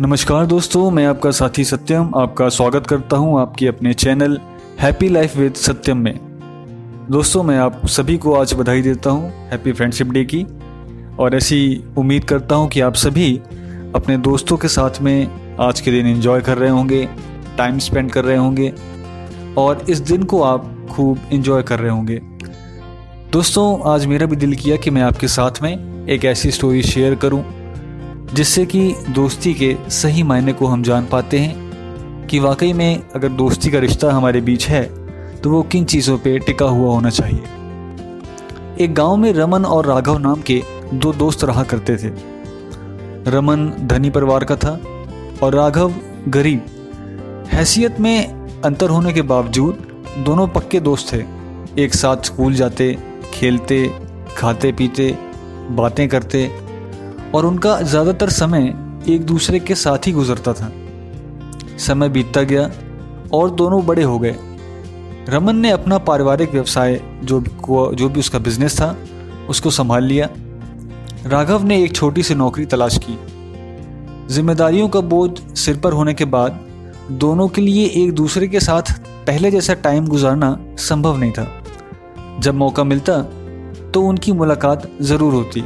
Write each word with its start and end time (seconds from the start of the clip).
नमस्कार 0.00 0.46
दोस्तों, 0.46 0.90
मैं 0.90 1.04
आपका 1.06 1.30
साथी 1.30 1.64
सत्यम 1.64 2.14
आपका 2.16 2.48
स्वागत 2.48 2.86
करता 2.86 3.16
हूँ 3.16 3.40
आपके 3.40 3.66
अपने 3.66 3.92
channel 3.94 4.38
happy 4.80 5.08
life 5.08 5.36
with 5.36 5.54
Satyam 5.54 5.96
में। 5.96 6.14
दोस्तों, 7.10 7.42
मैं 7.42 7.58
आप 7.58 7.86
सभी 7.86 8.16
को 8.18 8.34
आज 8.34 8.54
बधाई 8.54 8.82
देता 8.82 9.10
हूँ 9.10 9.30
हैप्पी 9.50 9.72
फ्रेंडशिप 9.72 10.06
डे 10.06 10.24
की, 10.24 10.42
और 11.18 11.34
ऐसी 11.34 11.84
उम्मीद 11.98 12.24
करता 12.24 12.54
हूँ 12.54 12.68
कि 12.68 12.80
आप 12.80 12.94
सभी 12.94 13.36
अपने 13.94 14.16
दोस्तों 14.18 14.56
के 14.56 14.68
साथ 14.68 15.02
में 15.02 15.56
आज 15.60 15.80
के 15.80 15.90
दिन 15.90 16.06
एंजॉय 16.06 16.40
कर 16.40 16.58
रहे 16.58 16.70
होंगे 16.70 17.08
टाइम 17.58 17.78
स्पेंड 17.78 18.10
कर 18.10 18.24
रहे 18.24 18.36
होंगे, 18.36 18.72
और 19.58 19.84
इस 19.88 20.00
दिन 20.00 20.22
को 20.22 20.42
आप 20.42 20.74
खूब 20.90 21.20
एंजॉय 21.32 21.62
कर 21.62 21.78
रहे 21.78 21.90
होंगे। 21.90 22.20
दोस्तों, 23.32 23.92
आज 23.92 24.06
मेरा 24.06 24.26
भी 24.26 24.36
दिल 24.36 24.54
किया 24.54 24.76
कि 24.76 24.90
मैं 24.90 25.02
आपके 25.02 25.28
साथ 25.28 25.62
में 25.62 26.06
एक 26.08 26.24
ऐसी 26.24 26.50
स्टोरी 26.50 26.82
शेयर 26.82 27.14
करूँ 27.14 27.44
जिससे 28.34 28.64
कि 28.66 28.80
दोस्ती 29.08 29.54
के 29.54 29.76
सही 29.90 30.22
मायने 30.22 30.52
को 30.52 30.66
हम 30.66 30.82
जान 30.82 31.06
पाते 31.06 31.38
हैं 31.38 32.26
कि 32.26 32.38
वाकई 32.38 32.72
में 32.72 33.02
अगर 33.14 33.28
दोस्ती 33.28 33.70
का 33.70 33.78
रिश्ता 33.78 34.12
हमारे 34.12 34.40
बीच 34.40 34.68
है 34.68 34.82
तो 35.36 35.50
वो 35.50 35.62
किन 35.62 35.84
चीज़ों 35.84 36.16
पे 36.18 36.38
टिका 36.38 36.66
हुआ 36.66 36.92
होना 36.94 37.10
चाहिए। 37.10 38.84
एक 38.84 38.94
गाँव 38.94 39.16
में 39.16 39.32
रमन 39.32 39.64
और 39.64 39.86
राघव 39.86 40.18
नाम 40.18 40.42
के 40.42 40.62
दो 40.94 41.12
दोस्त 41.12 41.44
रहा 41.44 41.62
करते 41.62 41.96
थे। 41.96 42.12
रमन 43.30 43.72
धनी 43.82 44.10
परिवार 44.10 44.44
का 44.44 44.56
था 44.56 44.80
और 45.42 45.54
राघव 45.54 45.94
गरीब। 46.28 46.64
हैसियत 47.52 48.00
में 48.00 48.62
अंतर 48.64 48.90
होने 48.90 49.12
के 49.12 49.22
बावजूद 49.22 49.86
दोनों 50.18 50.46
पक्के 50.48 50.80
दोस्त 50.80 51.12
थे। 51.12 51.24
एक 51.82 51.94
साथ 51.94 52.24
स्कूल 52.24 52.54
जाते, 52.54 52.96
खेलते 53.32 53.86
खाते 54.36 54.72
पीते 54.72 55.16
बातें 55.70 56.08
करते 56.08 56.46
और 57.34 57.46
उनका 57.46 57.80
ज़्यादातर 57.82 58.28
समय 58.30 58.66
एक 59.08 59.24
दूसरे 59.24 59.58
के 59.60 59.74
साथ 59.74 60.06
ही 60.06 60.12
गुजरता 60.12 60.52
था। 60.52 60.70
समय 61.78 62.08
बीतता 62.08 62.42
गया 62.42 62.70
और 63.32 63.50
दोनों 63.50 63.84
बड़े 63.86 64.02
हो 64.02 64.18
गए। 64.18 64.36
रमन 65.28 65.56
ने 65.56 65.70
अपना 65.70 65.98
पारिवारिक 66.00 66.52
व्यवसाय, 66.52 67.00
जो 67.24 67.40
जो 67.94 68.08
भी 68.08 68.20
उसका 68.20 68.38
बिज़नेस 68.38 68.80
था, 68.80 68.96
उसको 69.48 69.70
संभाल 69.70 70.04
लिया। 70.04 70.28
राघव 71.26 71.64
ने 71.64 71.82
एक 71.84 71.94
छोटी 71.94 72.22
सी 72.22 72.34
नौकरी 72.34 72.66
तलाश 72.66 72.98
की। 72.98 73.18
जिम्मेदारियों 74.34 74.88
का 74.88 75.00
बोझ 75.02 75.30
सिर 75.56 75.76
पर 75.76 75.92
होने 75.92 76.14
के 76.14 76.24
बाद 76.26 76.60
दोनों 77.12 77.48
के 77.48 77.60
लिए 77.60 77.86
एक 77.96 78.12
दूसरे 78.12 78.48
के 78.48 78.60
साथ 78.60 78.92
पहले 79.26 79.50
जैसा 79.50 79.74
टाइम 79.74 80.06
गुजारना 80.06 80.56
संभव 80.78 81.16
नहीं 81.16 81.32
था। 81.32 81.46
जब 82.40 82.54
मौका 82.54 82.84
मिलता 82.84 83.20
तो 83.94 84.02
उनकी 84.02 84.32
मुलाकात 84.32 84.90
ज़रूर 85.02 85.34
होती। 85.34 85.64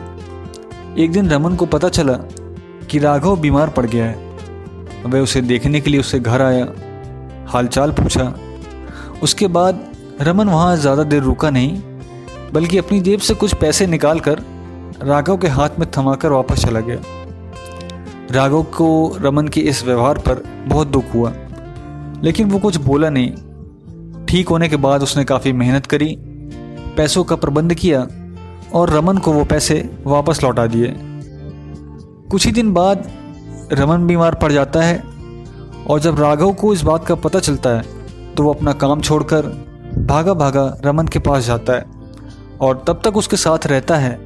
एक 0.98 1.12
दिन 1.12 1.30
रमन 1.30 1.54
को 1.56 1.66
पता 1.66 1.88
चला 1.88 2.12
कि 2.90 2.98
राघव 2.98 3.36
बीमार 3.36 3.70
पड़ 3.70 3.84
गया 3.86 4.04
है। 4.04 5.02
वह 5.04 5.20
उसे 5.20 5.40
देखने 5.42 5.80
के 5.80 5.90
लिए 5.90 6.00
उससे 6.00 6.20
घर 6.20 6.42
आया, 6.42 6.66
हालचाल 7.48 7.92
पूछा। 7.92 8.32
उसके 9.22 9.46
बाद 9.48 9.84
रमन 10.20 10.48
वहाँ 10.48 10.76
ज़्यादा 10.76 11.02
देर 11.04 11.22
रुका 11.22 11.50
नहीं, 11.50 11.80
बल्कि 12.52 12.78
अपनी 12.78 13.00
जेब 13.00 13.20
से 13.20 13.34
कुछ 13.34 13.54
पैसे 13.54 13.86
निकाल 13.86 14.20
कर 14.20 14.42
राघव 15.02 15.36
के 15.36 15.48
हाथ 15.48 15.78
में 15.78 15.90
थमाकर 15.90 16.32
वापस 16.32 16.64
चला 16.64 16.80
गया। 16.80 16.98
राघव 18.30 18.62
को 18.76 19.16
रमन 19.20 19.48
के 19.48 19.60
इस 19.60 19.84
व्यवहार 19.84 20.18
पर 20.18 20.42
बहुत 20.66 20.88
दुख 20.88 21.14
हुआ, 21.14 21.32
लेकिन 22.22 22.50
वो 22.50 22.58
कुछ 22.58 22.76
बोला 22.80 23.10
नहीं। 23.10 24.26
ठीक 24.26 24.48
होने 24.48 24.68
के 24.68 24.76
बाद 24.78 25.02
उसने 25.02 25.24
काफ़ी 25.24 25.52
मेहनत 25.52 25.86
करी, 25.86 26.16
पैसों 26.96 27.24
का 27.24 27.36
प्रबंध 27.36 27.74
किया 27.74 28.06
और 28.74 28.90
रमन 28.90 29.18
को 29.18 29.32
वो 29.32 29.44
पैसे 29.44 29.78
वापस 30.04 30.42
लौटा 30.42 30.66
दिए। 30.66 30.94
कुछ 32.30 32.46
ही 32.46 32.52
दिन 32.52 32.72
बाद 32.72 33.10
रमन 33.72 34.06
बीमार 34.06 34.34
पड़ 34.34 34.52
जाता 34.52 34.82
है 34.82 35.02
और 35.86 36.00
जब 36.00 36.20
राघव 36.20 36.52
को 36.52 36.72
इस 36.74 36.82
बात 36.82 37.06
का 37.06 37.14
पता 37.14 37.40
चलता 37.40 37.70
है 37.70 38.34
तो 38.34 38.42
वो 38.42 38.52
अपना 38.52 38.72
काम 38.72 39.00
छोड़कर 39.00 39.46
भागा 40.08 40.34
भागा 40.34 40.66
रमन 40.84 41.06
के 41.06 41.18
पास 41.18 41.44
जाता 41.44 41.72
है 41.72 41.84
और 42.60 42.82
तब 42.86 43.00
तक 43.04 43.16
उसके 43.16 43.36
साथ 43.36 43.66
रहता 43.66 43.96
है 43.96 44.16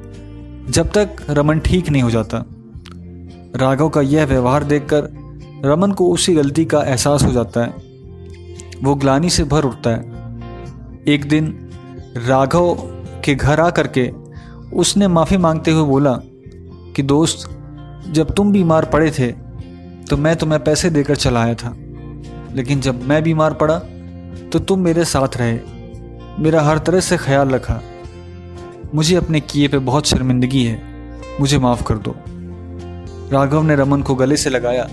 जब 0.70 0.90
तक 0.90 1.16
रमन 1.30 1.58
ठीक 1.58 1.90
नहीं 1.90 2.02
हो 2.02 2.10
जाता। 2.10 2.44
राघव 3.56 3.88
का 3.88 4.00
यह 4.00 4.24
व्यवहार 4.26 4.64
देखकर 4.64 5.08
रमन 5.64 5.92
को 5.92 6.08
उसी 6.10 6.34
गलती 6.34 6.64
का 6.64 6.82
एहसास 6.82 7.22
हो 7.22 7.30
जाता 7.32 7.60
है। 7.60 7.74
वो 8.84 8.94
ग्लानी 8.94 9.30
से 9.30 9.44
भर 9.44 9.64
उठता 9.64 9.90
है। 9.90 10.16
एक 11.08 11.28
दिन 11.28 11.70
राघव 12.26 12.74
के 13.24 13.34
घर 13.34 13.60
आ 13.60 13.70
करके 13.70 14.10
उसने 14.72 15.08
माफ़ी 15.08 15.36
मांगते 15.36 15.70
हुए 15.70 15.84
बोला 15.84 16.12
कि 16.96 17.02
दोस्त, 17.02 17.48
जब 18.10 18.34
तुम 18.34 18.52
बीमार 18.52 18.84
पड़े 18.84 19.10
थे 19.10 19.32
तो 20.10 20.16
मैं 20.16 20.36
तुम्हें 20.36 20.62
पैसे 20.64 20.90
देकर 20.90 21.16
चला 21.16 21.42
आया 21.42 21.54
था। 21.54 21.74
लेकिन 22.54 22.80
जब 22.80 23.02
मैं 23.02 23.22
बीमार 23.22 23.54
पड़ा 23.54 23.78
तो 24.52 24.58
तुम 24.58 24.80
मेरे 24.80 25.04
साथ 25.04 25.36
रहे। 25.36 25.58
मेरा 26.38 26.62
हर 26.62 26.78
तरह 26.78 27.00
से 27.00 27.16
ख्याल 27.16 27.48
रखा। 27.48 27.80
मुझे 28.94 29.16
अपने 29.16 29.40
किए 29.40 29.68
पे 29.68 29.78
बहुत 29.78 30.06
शर्मिंदगी 30.06 30.64
है। 30.64 30.82
मुझे 31.40 31.58
माफ़ 31.58 31.82
कर 31.82 31.98
दो। 31.98 32.14
राघव 33.32 33.62
ने 33.62 33.76
रमन 33.76 34.02
को 34.02 34.14
गले 34.14 34.36
से 34.36 34.50
लगाया 34.50 34.88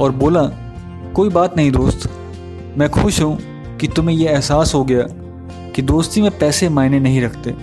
और 0.00 0.12
बोला, 0.12 0.42
कोई 1.14 1.28
बात 1.28 1.56
नहीं 1.56 1.72
दोस्त, 1.72 2.10
मैं 2.78 2.88
खुश 2.90 3.20
हूँ 3.22 3.38
कि 3.78 3.88
तुम्हें 3.88 4.16
यह 4.16 4.30
एहसास 4.30 4.74
हो 4.74 4.84
गया 4.84 5.02
कि 5.72 5.82
दोस्ती 5.82 6.22
में 6.22 6.38
पैसे 6.38 6.68
मायने 6.68 7.00
नहीं 7.00 7.22
रखते। 7.22 7.54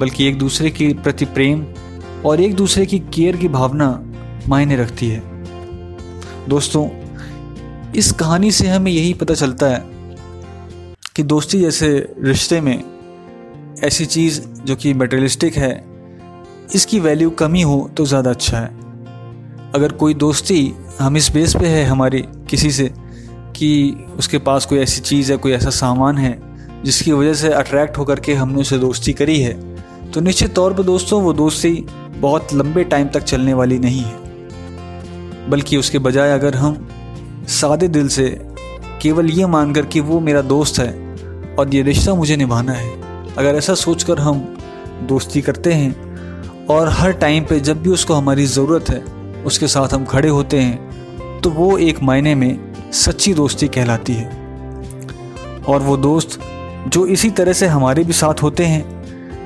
बल्कि 0.00 0.26
एक 0.28 0.38
दूसरे 0.38 0.70
के 0.70 0.92
प्रति 0.94 1.24
प्रेम 1.24 1.64
और 2.26 2.40
एक 2.40 2.54
दूसरे 2.54 2.86
की 2.86 2.98
केयर 3.14 3.36
की 3.36 3.48
भावना 3.48 3.88
मायने 4.48 4.76
रखती 4.76 5.08
है। 5.08 5.22
दोस्तों, 6.48 6.88
इस 7.92 8.12
कहानी 8.12 8.50
से 8.50 8.68
हमें 8.68 8.90
यही 8.92 9.12
पता 9.14 9.34
चलता 9.34 9.66
है 9.66 9.84
कि 11.16 11.22
दोस्ती 11.22 11.60
जैसे 11.60 11.88
रिश्ते 12.18 12.60
में 12.60 12.82
ऐसी 13.84 14.06
चीज़ 14.06 14.40
जो 14.64 14.76
कि 14.76 14.94
मटेरियलिस्टिक 14.94 15.56
है, 15.56 15.72
इसकी 16.74 17.00
वैल्यू 17.00 17.30
कमी 17.30 17.62
हो 17.62 17.90
तो 17.96 18.06
ज़्यादा 18.06 18.30
अच्छा 18.30 18.58
है। 18.58 18.68
अगर 19.74 19.92
कोई 19.92 20.14
दोस्ती 20.14 20.74
हम 21.00 21.16
इस 21.16 21.30
बेस 21.32 21.54
पे 21.56 21.66
है 21.66 21.84
हमारी 21.84 22.24
किसी 22.50 22.70
से 22.70 22.90
कि 23.56 24.06
उसके 24.18 24.38
पास 24.38 24.66
कोई 24.66 24.78
ऐसी 24.78 25.00
चीज़ 25.00 25.32
है, 25.32 25.38
कोई 25.38 25.52
ऐसा 25.52 25.70
सामान 25.70 26.18
है, 26.18 26.38
जिसकी 26.84 27.12
वजह 27.12 27.34
से 27.34 27.48
अट्रैक्ट 27.48 27.98
होकर 27.98 28.20
के 28.20 28.34
हमने 28.34 28.60
उसे 28.60 28.78
दोस्ती 28.78 29.12
करी 29.12 29.40
है 29.40 29.52
तो 30.14 30.20
निश्चित 30.20 30.54
तौर 30.54 30.72
पर 30.74 30.82
दोस्तों, 30.82 31.20
वो 31.22 31.32
दोस्ती 31.32 31.70
बहुत 32.14 32.52
लंबे 32.54 32.82
टाइम 32.84 33.08
तक 33.08 33.22
चलने 33.22 33.54
वाली 33.54 33.78
नहीं 33.78 34.00
है। 34.00 35.50
बल्कि 35.50 35.76
उसके 35.76 35.98
बजाय 35.98 36.32
अगर 36.32 36.54
हम 36.54 36.88
सादे 37.50 37.88
दिल 37.88 38.08
से 38.08 38.28
केवल 39.02 39.30
ये 39.30 39.46
मानकर 39.46 39.86
कि 39.86 40.00
वो 40.00 40.20
मेरा 40.20 40.42
दोस्त 40.42 40.78
है 40.78 41.56
और 41.58 41.74
ये 41.74 41.82
रिश्ता 41.82 42.14
मुझे 42.14 42.36
निभाना 42.36 42.72
है, 42.72 42.90
अगर 43.38 43.54
ऐसा 43.54 43.74
सोचकर 43.76 44.18
हम 44.18 44.38
दोस्ती 45.08 45.40
करते 45.40 45.72
हैं 45.72 46.66
और 46.66 46.88
हर 46.90 47.12
टाइम 47.14 47.44
पे 47.44 47.60
जब 47.60 47.82
भी 47.82 47.90
उसको 47.90 48.14
हमारी 48.14 48.46
ज़रूरत 48.46 48.90
है, 48.90 49.02
उसके 49.44 49.66
साथ 49.68 49.94
हम 49.94 50.04
खड़े 50.04 50.28
होते 50.28 50.60
हैं 50.60 51.40
तो 51.40 51.50
वो 51.50 51.76
एक 51.78 52.02
मायने 52.02 52.34
में 52.34 52.72
सच्ची 52.94 53.34
दोस्ती 53.34 53.68
कहलाती 53.68 54.12
है। 54.12 54.30
और 55.68 55.82
वो 55.82 55.96
दोस्त 55.98 56.38
जो 56.88 57.06
इसी 57.06 57.30
तरह 57.30 57.52
से 57.52 57.66
हमारे 57.66 58.04
भी 58.04 58.12
साथ 58.12 58.42
होते 58.42 58.64
हैं 58.64 58.91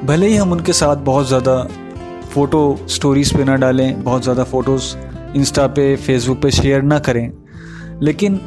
भले 0.04 0.26
ही 0.28 0.36
हम 0.36 0.52
उनके 0.52 0.72
साथ 0.72 0.96
बहुत 0.96 1.26
ज़्यादा 1.28 1.62
फ़ोटो 2.30 2.78
स्टोरीज़ 2.88 3.34
पे 3.36 3.44
ना 3.44 3.54
डालें, 3.56 4.02
बहुत 4.04 4.22
ज़्यादा 4.22 4.44
फ़ोटोज़ 4.44 4.94
इंस्टा 5.36 5.66
पे 5.66 5.94
फेसबुक 5.96 6.40
पे 6.42 6.50
शेयर 6.50 6.82
ना 6.82 6.98
करें, 6.98 7.30
लेकिन 8.02 8.40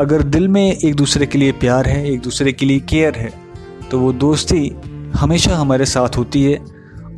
अगर 0.00 0.22
दिल 0.22 0.48
में 0.48 0.72
एक 0.74 0.94
दूसरे 0.94 1.26
के 1.26 1.38
लिए 1.38 1.52
प्यार 1.52 1.86
है, 1.86 2.10
एक 2.10 2.20
दूसरे 2.20 2.52
के 2.52 2.66
लिए 2.66 2.80
केयर 2.80 3.14
है 3.14 3.32
तो 3.90 3.98
वो 4.00 4.12
दोस्ती 4.14 4.68
हमेशा 5.14 5.56
हमारे 5.56 5.84
साथ 5.86 6.16
होती 6.16 6.42
है 6.44 6.58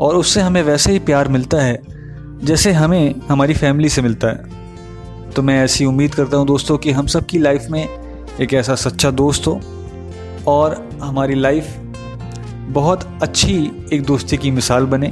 और 0.00 0.16
उससे 0.16 0.40
हमें 0.40 0.62
वैसे 0.62 0.92
ही 0.92 0.98
प्यार 0.98 1.28
मिलता 1.28 1.62
है 1.62 1.80
जैसे 2.42 2.72
हमें 2.72 3.14
हमारी 3.28 3.54
फैमिली 3.54 3.88
से 3.88 4.02
मिलता 4.02 4.28
है। 4.28 5.30
तो 5.30 5.42
मैं 5.42 5.62
ऐसी 5.64 5.84
उम्मीद 5.84 6.14
करता 6.14 6.36
हूँ 6.36 6.46
दोस्तों 6.46 6.78
कि 6.78 6.90
हम 6.90 7.06
सब 7.06 7.26
की 7.26 7.38
लाइफ 7.38 7.66
में 7.70 7.86
एक 8.40 8.54
ऐसा 8.54 8.74
सच्चा 8.74 9.10
दोस्त 9.10 9.46
हो 9.46 9.60
और 10.46 10.76
हमारी 11.02 11.34
लाइफ 11.34 11.76
बहुत 12.68 13.08
अच्छी 13.22 13.54
एक 13.92 14.02
दोस्ती 14.02 14.36
की 14.36 14.50
मिसाल 14.50 14.86
बने, 14.86 15.08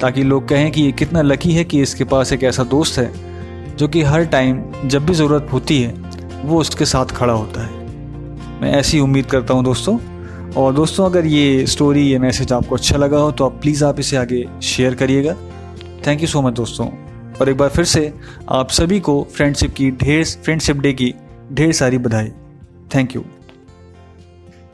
ताकि 0.00 0.22
लोग 0.22 0.48
कहें 0.48 0.70
कि 0.72 0.82
ये 0.82 0.92
कितना 0.92 1.22
लकी 1.22 1.52
है 1.52 1.64
कि 1.64 1.80
इसके 1.82 2.04
पास 2.04 2.32
एक 2.32 2.44
ऐसा 2.44 2.64
दोस्त 2.64 2.98
है, 2.98 3.10
जो 3.76 3.88
कि 3.88 4.02
हर 4.02 4.24
टाइम 4.24 4.62
जब 4.84 5.06
भी 5.06 5.14
ज़रूरत 5.14 5.48
होती 5.52 5.80
है, 5.82 5.92
वो 6.44 6.60
उसके 6.60 6.84
साथ 6.84 7.06
खड़ा 7.06 7.32
होता 7.32 7.66
है। 7.66 7.82
मैं 8.60 8.72
ऐसी 8.72 9.00
उम्मीद 9.00 9.26
करता 9.26 9.54
हूँ 9.54 9.64
दोस्तों, 9.64 9.98
और 10.56 10.74
दोस्तों 10.74 11.06
अगर 11.06 11.26
ये 11.26 11.66
स्टोरी 11.66 12.02
ये 12.02 12.18
मैसेज 12.18 12.52
आपको 12.52 12.74
अच्छा 12.74 12.96
लगा 12.96 13.18
हो 13.18 13.30
तो 13.32 13.44
आप 13.44 13.60
प्लीज़ 13.62 13.84
आप 13.84 14.00
इसे 14.00 14.16
आगे 14.16 14.44
शेयर 14.62 14.94
करिएगा। 14.94 15.34
थैंक 16.06 16.20
यू 16.20 16.26
सो 16.26 16.42
मच 16.42 16.52
दोस्तों। 16.52 16.88
और 17.40 17.48
एक 17.48 17.56
बार 17.56 17.68
फिर 17.68 17.84
से 17.84 18.12
आप 18.52 18.70
सभी 18.70 19.00
को 19.00 19.22
फ्रेंडशिप 19.36 19.74
की 19.74 19.90
ढेर 19.92 20.24
फ्रेंडशिप 20.24 20.76
डे 20.76 20.92
की 20.92 21.14
ढेर 21.52 21.72
सारी 21.72 21.98
बधाई। 21.98 22.28
Thank 22.94 23.16
you 23.16 23.24